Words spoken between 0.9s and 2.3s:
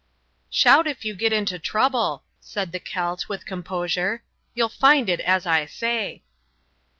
you get into trouble,"